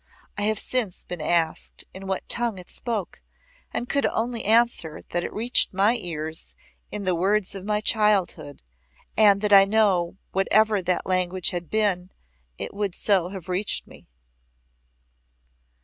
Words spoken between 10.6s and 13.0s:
that language had been it would